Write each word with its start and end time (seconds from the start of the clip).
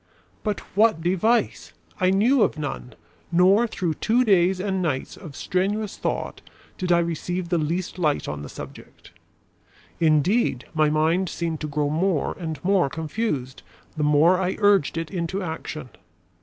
But 0.43 0.61
what 0.75 1.01
device? 1.03 1.73
I 1.99 2.09
knew 2.09 2.41
of 2.41 2.57
none, 2.57 2.95
nor 3.31 3.67
through 3.67 3.93
two 3.93 4.25
days 4.25 4.59
and 4.59 4.81
nights 4.81 5.15
of 5.15 5.35
strenuous 5.35 5.95
thought 5.95 6.41
did 6.79 6.91
I 6.91 6.97
receive 6.97 7.49
the 7.49 7.59
least 7.59 7.99
light 7.99 8.27
on 8.27 8.41
the 8.41 8.49
subject. 8.49 9.11
Indeed, 9.99 10.65
my 10.73 10.89
mind 10.89 11.29
seemed 11.29 11.61
to 11.61 11.67
grow 11.67 11.91
more 11.91 12.35
and 12.39 12.57
more 12.65 12.89
confused 12.89 13.61
the 13.95 14.01
more 14.01 14.39
I 14.39 14.55
urged 14.57 14.97
it 14.97 15.11
into 15.11 15.43
action. 15.43 15.89